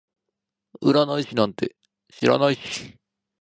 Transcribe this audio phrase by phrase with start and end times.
[0.81, 1.75] 占い師なんて
[2.09, 2.97] 知らないし